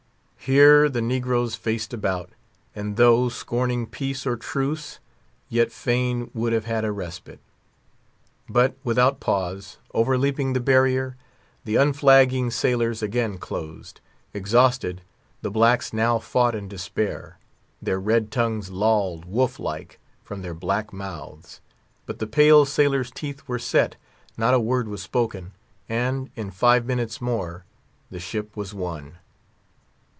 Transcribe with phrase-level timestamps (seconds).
[0.43, 2.31] Here the negroes faced about,
[2.75, 4.97] and though scorning peace or truce,
[5.49, 7.39] yet fain would have had respite.
[8.49, 11.15] But, without pause, overleaping the barrier,
[11.63, 14.01] the unflagging sailors again closed.
[14.33, 15.01] Exhausted,
[15.43, 17.37] the blacks now fought in despair.
[17.79, 21.61] Their red tongues lolled, wolf like, from their black mouths.
[22.07, 23.95] But the pale sailors' teeth were set;
[24.37, 25.51] not a word was spoken;
[25.87, 27.63] and, in five minutes more,
[28.09, 29.17] the ship was won.